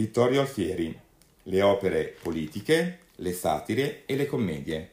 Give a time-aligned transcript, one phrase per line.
[0.00, 0.98] Vittorio Alfieri,
[1.42, 4.90] le opere politiche, le satire e le commedie.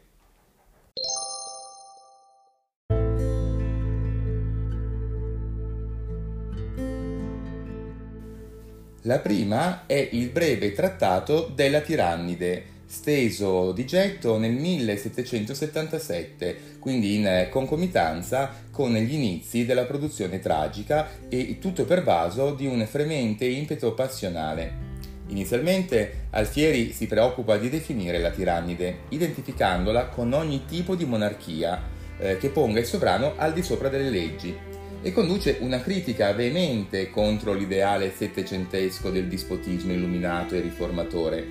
[9.03, 17.47] La prima è il breve trattato della Tirannide, steso di getto nel 1777, quindi in
[17.49, 24.86] concomitanza con gli inizi della produzione tragica e tutto pervaso di un fremente impeto passionale.
[25.27, 31.81] Inizialmente Alfieri si preoccupa di definire la tirannide, identificandola con ogni tipo di monarchia
[32.17, 34.55] eh, che ponga il sovrano al di sopra delle leggi,
[35.01, 41.45] e conduce una critica veemente contro l'ideale settecentesco del dispotismo illuminato e riformatore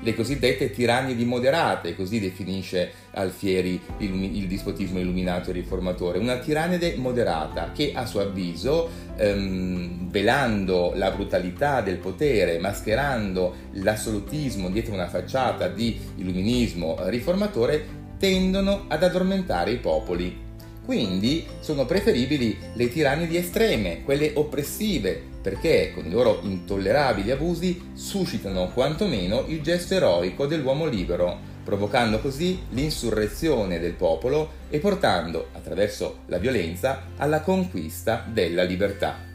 [0.00, 6.96] le cosiddette tirannidi moderate, così definisce Alfieri il, il, dispotismo illuminato e riformatore, una tirannide
[6.96, 15.08] moderata che a suo avviso, ehm, velando la brutalità del potere, mascherando l'assolutismo dietro una
[15.08, 20.44] facciata di illuminismo riformatore, tendono ad addormentare i popoli
[20.86, 28.70] quindi sono preferibili le tirannidi estreme, quelle oppressive, perché con i loro intollerabili abusi suscitano
[28.72, 36.38] quantomeno il gesto eroico dell'uomo libero, provocando così l'insurrezione del popolo e portando, attraverso la
[36.38, 39.25] violenza, alla conquista della libertà.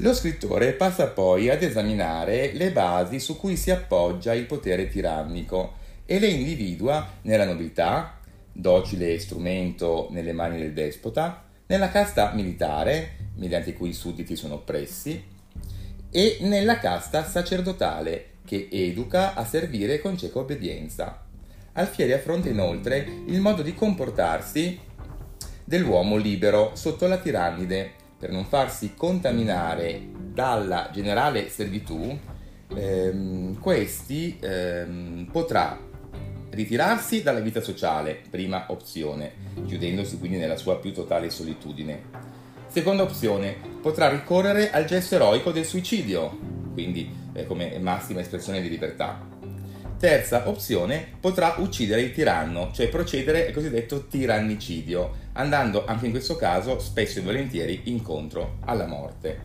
[0.00, 5.74] Lo scrittore passa poi ad esaminare le basi su cui si appoggia il potere tirannico
[6.06, 8.18] e le individua nella nobiltà,
[8.50, 15.22] docile strumento nelle mani del despota, nella casta militare, mediante cui i sudditi sono oppressi,
[16.10, 21.26] e nella casta sacerdotale, che educa a servire con cieca obbedienza.
[21.72, 24.80] Alfieri affronta inoltre il modo di comportarsi
[25.62, 32.16] dell'uomo libero sotto la tirannide per non farsi contaminare dalla generale servitù,
[32.74, 35.88] ehm, questi ehm, potrà
[36.50, 39.32] ritirarsi dalla vita sociale, prima opzione,
[39.66, 42.02] chiudendosi quindi nella sua più totale solitudine.
[42.66, 46.38] Seconda opzione, potrà ricorrere al gesto eroico del suicidio,
[46.74, 49.29] quindi eh, come massima espressione di libertà.
[50.00, 56.36] Terza opzione, potrà uccidere il tiranno, cioè procedere al cosiddetto tirannicidio, andando anche in questo
[56.36, 59.38] caso spesso e volentieri incontro alla morte.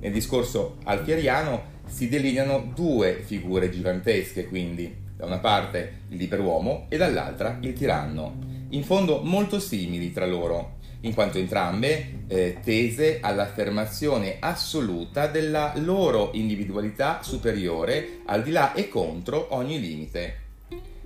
[0.00, 6.96] Nel discorso alfieriano si delineano due figure gigantesche, quindi da una parte il liberuomo e
[6.96, 8.38] dall'altra il tiranno,
[8.70, 16.30] in fondo molto simili tra loro, in quanto entrambe eh, tese all'affermazione assoluta della loro
[16.32, 20.36] individualità superiore al di là e contro ogni limite.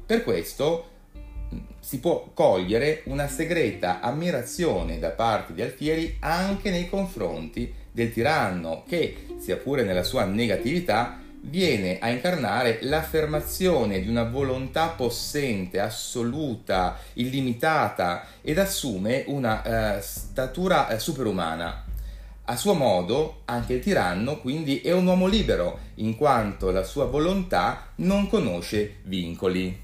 [0.04, 0.91] Per questo
[1.54, 8.12] mm, si può cogliere una segreta ammirazione da parte di Alfieri anche nei confronti del
[8.12, 15.78] tiranno che, sia pure nella sua negatività, viene a incarnare l'affermazione di una volontà possente,
[15.78, 21.84] assoluta, illimitata ed assume una uh, statura uh, superumana.
[22.47, 27.06] A suo modo, anche il tiranno quindi è un uomo libero, in quanto la sua
[27.06, 29.83] volontà non conosce vincoli.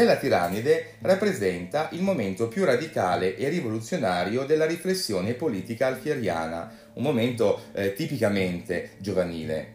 [0.00, 7.64] Della tirannide rappresenta il momento più radicale e rivoluzionario della riflessione politica alfieriana, un momento
[7.72, 9.74] eh, tipicamente giovanile.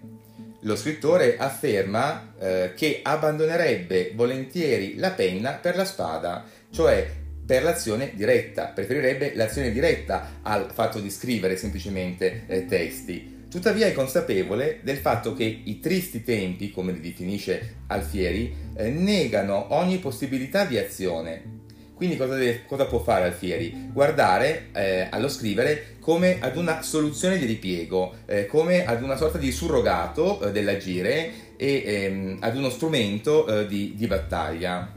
[0.62, 7.08] Lo scrittore afferma eh, che abbandonerebbe volentieri la penna per la spada, cioè
[7.46, 13.35] per l'azione diretta, preferirebbe l'azione diretta al fatto di scrivere semplicemente eh, testi.
[13.56, 19.68] Tuttavia è consapevole del fatto che i tristi tempi, come li definisce Alfieri, eh, negano
[19.70, 21.62] ogni possibilità di azione.
[21.96, 23.92] Quindi cosa, deve, cosa può fare Alfieri?
[23.94, 29.38] Guardare eh, allo scrivere come ad una soluzione di ripiego, eh, come ad una sorta
[29.38, 34.92] di surrogato eh, dell'agire e ehm, ad uno strumento eh, di, di battaglia.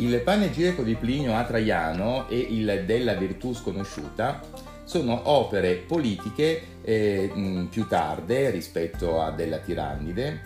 [0.00, 4.40] Il panegirico di Plinio a Traiano e il della virtù sconosciuta
[4.84, 7.30] sono opere politiche eh,
[7.68, 10.40] più tarde rispetto a della tirannide,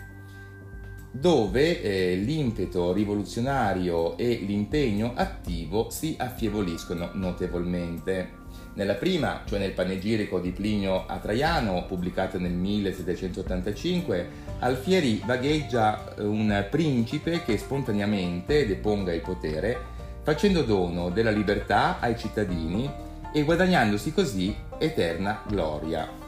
[1.09, 8.43] dove eh, l'impeto rivoluzionario e l'impegno attivo si affievoliscono notevolmente.
[8.75, 16.67] Nella prima, cioè nel panegirico di Plinio a Traiano, pubblicato nel 1785, Alfieri vagheggia un
[16.69, 19.77] principe che spontaneamente deponga il potere,
[20.23, 22.89] facendo dono della libertà ai cittadini
[23.33, 26.24] e guadagnandosi così eterna gloria.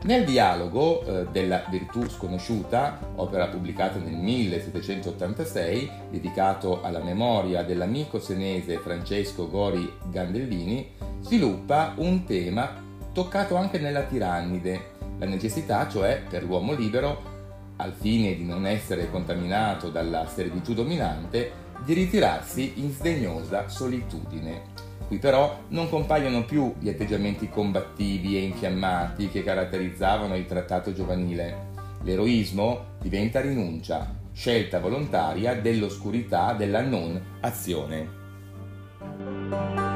[0.00, 8.78] Nel dialogo eh, della virtù sconosciuta, opera pubblicata nel 1786, dedicato alla memoria dell'amico senese
[8.78, 12.80] Francesco Gori Gandellini, sviluppa un tema
[13.12, 17.36] toccato anche nella tirannide, la necessità cioè per l'uomo libero,
[17.78, 24.87] al fine di non essere contaminato dalla servitù dominante, di ritirarsi in sdegnosa solitudine.
[25.06, 31.66] Qui però non compaiono più gli atteggiamenti combattivi e infiammati che caratterizzavano il trattato giovanile.
[32.02, 39.87] L'eroismo diventa rinuncia, scelta volontaria dell'oscurità della non azione.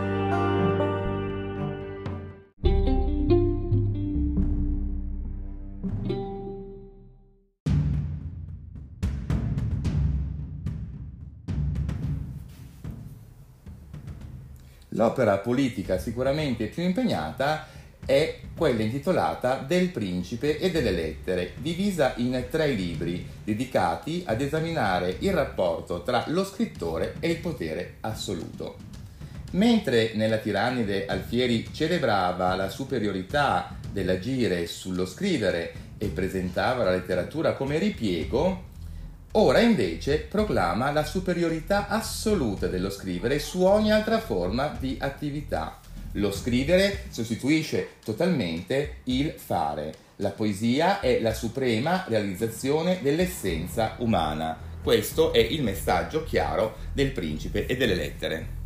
[15.02, 17.66] L'opera politica sicuramente più impegnata
[18.06, 25.16] è quella intitolata Del principe e delle lettere, divisa in tre libri dedicati ad esaminare
[25.18, 28.76] il rapporto tra lo scrittore e il potere assoluto.
[29.52, 37.76] Mentre nella tirannide Alfieri celebrava la superiorità dell'agire sullo scrivere e presentava la letteratura come
[37.78, 38.70] ripiego,
[39.34, 45.80] Ora invece proclama la superiorità assoluta dello scrivere su ogni altra forma di attività.
[46.12, 49.94] Lo scrivere sostituisce totalmente il fare.
[50.16, 54.54] La poesia è la suprema realizzazione dell'essenza umana.
[54.82, 58.61] Questo è il messaggio chiaro del principe e delle lettere.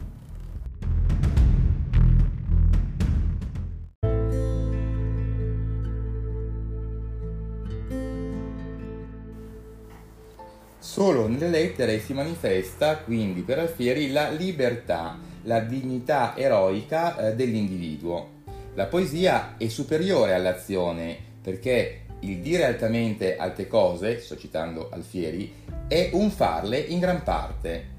[10.97, 18.29] Solo nelle lettere si manifesta quindi per Alfieri la libertà, la dignità eroica eh, dell'individuo.
[18.73, 25.53] La poesia è superiore all'azione perché il dire altamente alte cose, sto citando Alfieri,
[25.87, 27.96] è un farle in gran parte.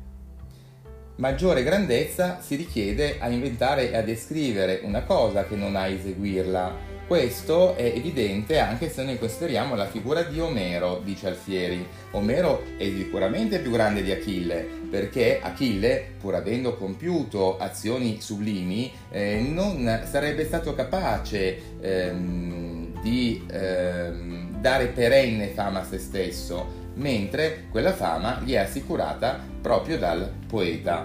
[1.17, 6.95] Maggiore grandezza si richiede a inventare e a descrivere una cosa che non a eseguirla
[7.07, 11.87] questo è evidente anche se noi consideriamo la figura di Omero, dice Alfieri.
[12.11, 19.39] Omero è sicuramente più grande di Achille, perché Achille, pur avendo compiuto azioni sublimi, eh,
[19.39, 27.93] non sarebbe stato capace ehm, di ehm, dare perenne fama a se stesso, mentre quella
[27.93, 31.03] fama gli è assicurata proprio dal poeta.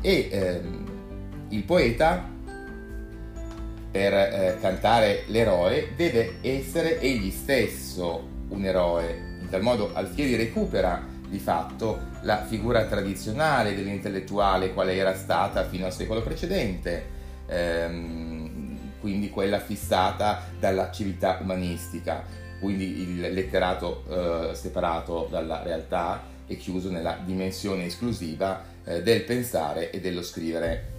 [0.00, 0.84] E ehm,
[1.50, 2.34] il poeta
[3.90, 9.38] per eh, cantare l'eroe deve essere egli stesso un eroe.
[9.40, 15.86] In tal modo Alfieri recupera di fatto la figura tradizionale dell'intellettuale quale era stata fino
[15.86, 17.04] al secolo precedente,
[17.46, 22.24] ehm, quindi quella fissata dalla civiltà umanistica,
[22.60, 29.90] quindi il letterato eh, separato dalla realtà e chiuso nella dimensione esclusiva eh, del pensare
[29.90, 30.94] e dello scrivere.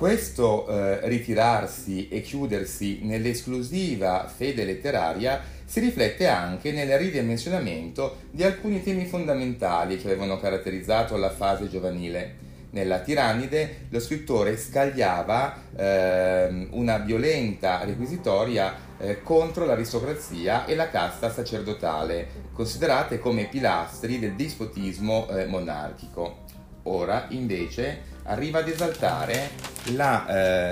[0.00, 8.82] Questo eh, ritirarsi e chiudersi nell'esclusiva fede letteraria si riflette anche nel ridimensionamento di alcuni
[8.82, 12.48] temi fondamentali che avevano caratterizzato la fase giovanile.
[12.70, 21.30] Nella Tirannide lo scrittore scagliava eh, una violenta requisitoria eh, contro l'aristocrazia e la casta
[21.30, 26.38] sacerdotale, considerate come pilastri del dispotismo eh, monarchico.
[26.82, 29.50] Ora, invece, arriva ad esaltare
[29.94, 30.26] la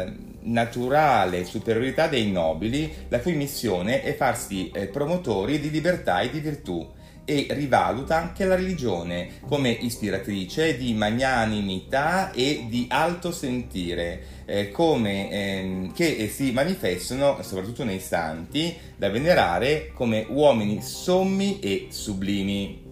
[0.04, 6.30] eh, naturale superiorità dei nobili, la cui missione è farsi eh, promotori di libertà e
[6.30, 6.96] di virtù
[7.28, 15.30] e rivaluta anche la religione come ispiratrice di magnanimità e di alto sentire, eh, come,
[15.30, 22.87] ehm, che si manifestano soprattutto nei santi da venerare come uomini sommi e sublimi.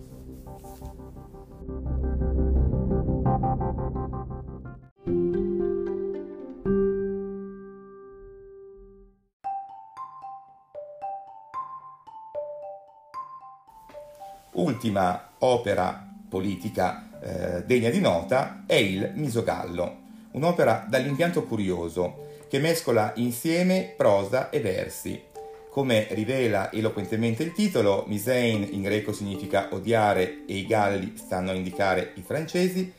[14.87, 19.97] Ultima opera politica eh, degna di nota è il Misogallo,
[20.31, 22.23] un'opera dall'impianto curioso.
[22.49, 25.21] che mescola insieme prosa e versi.
[25.69, 31.55] Come rivela eloquentemente il titolo, Misein in greco significa odiare e i galli stanno a
[31.55, 32.93] indicare i francesi,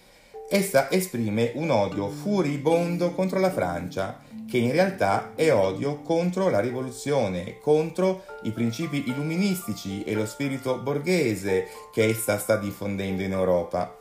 [0.50, 6.60] essa esprime un odio furibondo contro la Francia, che in realtà è odio contro la
[6.60, 13.96] rivoluzione, contro i principi illuministici e lo spirito borghese che essa sta diffondendo in Europa.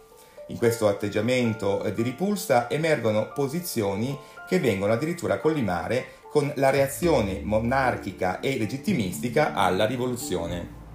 [0.48, 4.16] In questo atteggiamento di ripulsa emergono posizioni
[4.48, 10.85] che vengono addirittura a collimare con la reazione monarchica e legittimistica alla rivoluzione.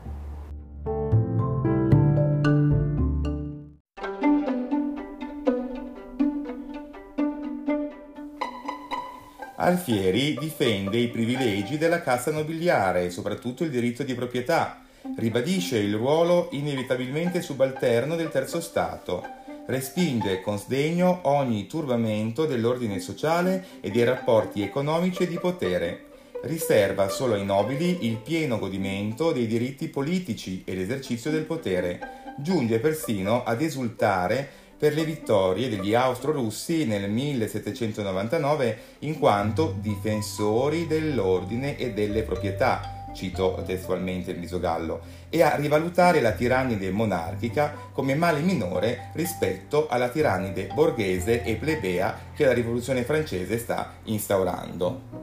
[9.71, 14.81] Alfieri difende i privilegi della cassa nobiliare, soprattutto il diritto di proprietà,
[15.15, 19.23] ribadisce il ruolo inevitabilmente subalterno del terzo Stato,
[19.67, 26.07] respinge con sdegno ogni turbamento dell'ordine sociale e dei rapporti economici e di potere,
[26.43, 32.79] riserva solo ai nobili il pieno godimento dei diritti politici e l'esercizio del potere, giunge
[32.79, 41.93] persino ad esultare per le vittorie degli austro-russi nel 1799 in quanto difensori dell'ordine e
[41.93, 49.11] delle proprietà, cito testualmente il Misogallo, e a rivalutare la tirannide monarchica come male minore
[49.13, 55.20] rispetto alla tirannide borghese e plebea che la rivoluzione francese sta instaurando.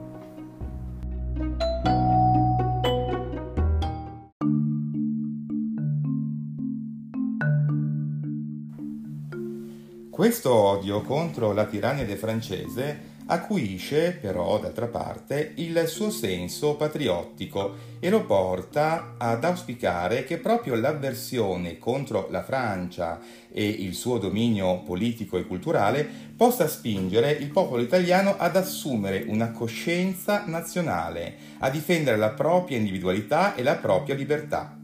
[10.18, 18.10] Questo odio contro la tirannide francese acuisce però d'altra parte il suo senso patriottico e
[18.10, 23.20] lo porta ad auspicare che proprio l'avversione contro la Francia
[23.52, 26.04] e il suo dominio politico e culturale
[26.36, 33.54] possa spingere il popolo italiano ad assumere una coscienza nazionale, a difendere la propria individualità
[33.54, 34.77] e la propria libertà.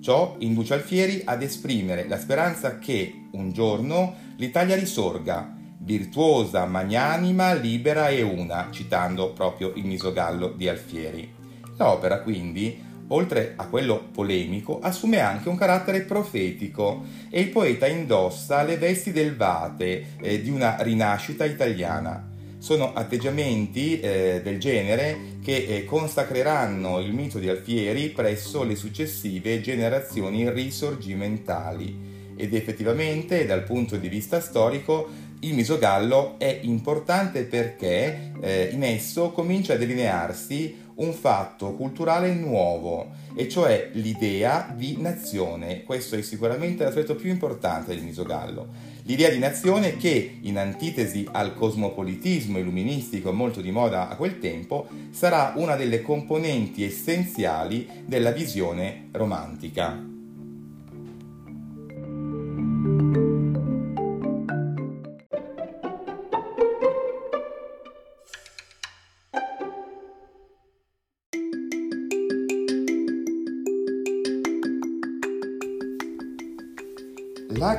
[0.00, 8.08] Ciò induce Alfieri ad esprimere la speranza che un giorno l'Italia risorga, virtuosa, magnanima, libera
[8.08, 11.34] e una, citando proprio il Misogallo di Alfieri.
[11.76, 18.62] L'opera quindi, oltre a quello polemico, assume anche un carattere profetico e il poeta indossa
[18.62, 22.27] le vesti del vate eh, di una rinascita italiana.
[22.58, 29.60] Sono atteggiamenti eh, del genere che eh, consacreranno il mito di Alfieri presso le successive
[29.60, 35.08] generazioni risorgimentali ed effettivamente dal punto di vista storico
[35.40, 43.10] il misogallo è importante perché eh, in esso comincia a delinearsi un fatto culturale nuovo,
[43.36, 45.84] e cioè l'idea di nazione.
[45.84, 48.66] Questo è sicuramente l'aspetto più importante del misogallo.
[49.08, 54.86] L'idea di nazione che, in antitesi al cosmopolitismo illuministico molto di moda a quel tempo,
[55.12, 60.17] sarà una delle componenti essenziali della visione romantica.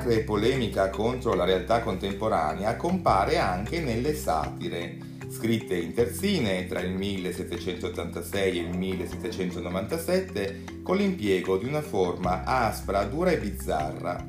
[0.09, 4.97] L'acre polemica contro la realtà contemporanea compare anche nelle satire,
[5.29, 13.03] scritte in terzine tra il 1786 e il 1797, con l'impiego di una forma aspra,
[13.03, 14.25] dura e bizzarra.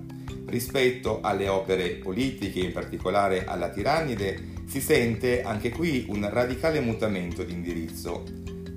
[0.48, 7.42] Rispetto alle opere politiche, in particolare alla tirannide, si sente anche qui un radicale mutamento
[7.42, 8.24] di indirizzo.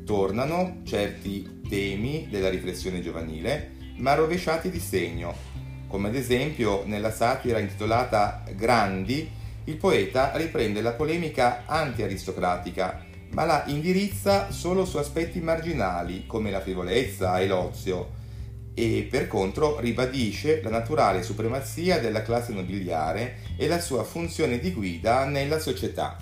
[0.06, 5.53] Tornano certi temi della riflessione giovanile, ma rovesciati di segno,
[5.94, 9.30] come ad esempio nella satira intitolata Grandi,
[9.66, 16.62] il poeta riprende la polemica anti-aristocratica, ma la indirizza solo su aspetti marginali come la
[16.62, 18.10] frivolezza e l'ozio,
[18.74, 24.74] e per contro ribadisce la naturale supremazia della classe nobiliare e la sua funzione di
[24.74, 26.18] guida nella società.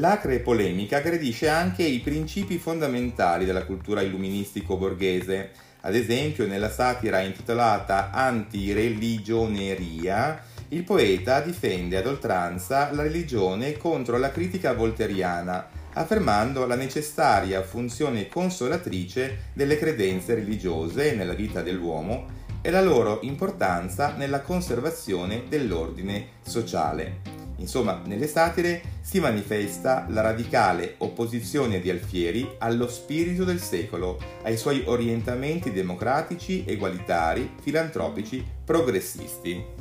[0.00, 5.50] L'acre polemica aggredisce anche i principi fondamentali della cultura illuministico-borghese.
[5.82, 14.30] Ad esempio, nella satira intitolata Antireligioneria, il poeta difende ad oltranza la religione contro la
[14.30, 22.80] critica volteriana, affermando la necessaria funzione consolatrice delle credenze religiose nella vita dell'uomo e la
[22.80, 27.39] loro importanza nella conservazione dell'ordine sociale.
[27.60, 34.56] Insomma, nelle satire si manifesta la radicale opposizione di Alfieri allo spirito del secolo, ai
[34.56, 39.79] suoi orientamenti democratici, egualitari, filantropici, progressisti.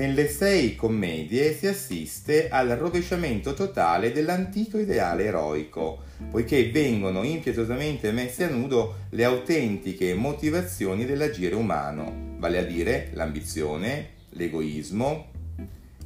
[0.00, 8.44] Nelle sei commedie si assiste al rovesciamento totale dell'antico ideale eroico, poiché vengono impietosamente messe
[8.44, 15.26] a nudo le autentiche motivazioni dell'agire umano, vale a dire l'ambizione, l'egoismo,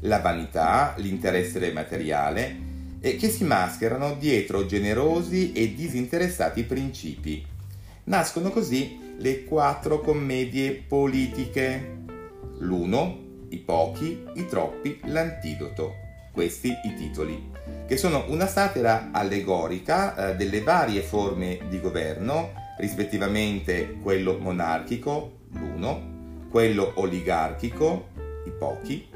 [0.00, 2.56] la vanità, l'interesse materiale,
[3.00, 7.46] che si mascherano dietro generosi e disinteressati principi.
[8.06, 11.92] Nascono così le quattro commedie politiche.
[12.58, 16.02] L'uno i pochi, i troppi, l'antidoto.
[16.32, 17.50] Questi i titoli,
[17.86, 26.46] che sono una satira allegorica eh, delle varie forme di governo, rispettivamente quello monarchico, l'uno,
[26.50, 28.08] quello oligarchico,
[28.46, 29.08] i pochi,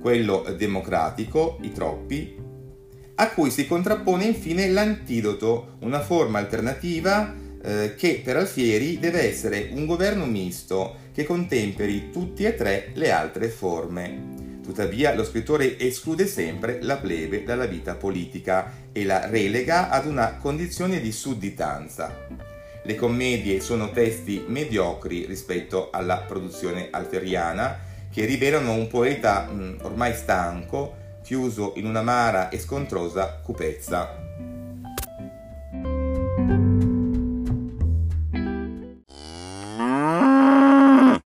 [0.00, 2.42] quello democratico, i troppi,
[3.16, 9.70] a cui si contrappone infine l'antidoto, una forma alternativa eh, che per Alfieri deve essere
[9.72, 14.60] un governo misto che contemperi tutti e tre le altre forme.
[14.62, 20.36] Tuttavia lo scrittore esclude sempre la plebe dalla vita politica e la relega ad una
[20.36, 22.26] condizione di sudditanza.
[22.82, 27.78] Le commedie sono testi mediocri rispetto alla produzione alferiana
[28.10, 34.24] che rivelano un poeta mh, mm, ormai stanco, chiuso in un'amara e scontrosa cupezza.